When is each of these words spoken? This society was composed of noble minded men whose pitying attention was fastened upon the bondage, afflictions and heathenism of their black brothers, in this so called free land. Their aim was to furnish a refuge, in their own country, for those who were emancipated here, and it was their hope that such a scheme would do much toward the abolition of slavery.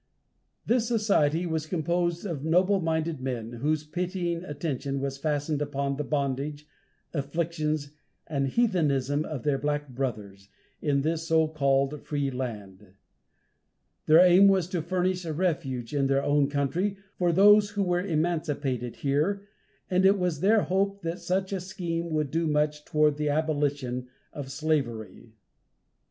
This 0.65 0.87
society 0.87 1.45
was 1.45 1.67
composed 1.67 2.25
of 2.25 2.43
noble 2.43 2.79
minded 2.79 3.21
men 3.21 3.51
whose 3.51 3.83
pitying 3.83 4.43
attention 4.43 4.99
was 4.99 5.19
fastened 5.19 5.61
upon 5.61 5.95
the 5.97 6.03
bondage, 6.03 6.67
afflictions 7.13 7.91
and 8.25 8.47
heathenism 8.47 9.23
of 9.23 9.43
their 9.43 9.59
black 9.59 9.89
brothers, 9.89 10.49
in 10.81 11.01
this 11.03 11.27
so 11.27 11.47
called 11.47 12.01
free 12.01 12.31
land. 12.31 12.93
Their 14.07 14.21
aim 14.25 14.47
was 14.47 14.67
to 14.69 14.81
furnish 14.81 15.23
a 15.23 15.33
refuge, 15.33 15.93
in 15.93 16.07
their 16.07 16.23
own 16.23 16.49
country, 16.49 16.97
for 17.19 17.31
those 17.31 17.69
who 17.69 17.83
were 17.83 18.01
emancipated 18.03 18.95
here, 18.95 19.47
and 19.87 20.03
it 20.03 20.17
was 20.17 20.39
their 20.39 20.63
hope 20.63 21.03
that 21.03 21.19
such 21.19 21.53
a 21.53 21.61
scheme 21.61 22.09
would 22.09 22.31
do 22.31 22.47
much 22.47 22.85
toward 22.85 23.17
the 23.17 23.29
abolition 23.29 24.07
of 24.33 24.51
slavery. 24.51 25.35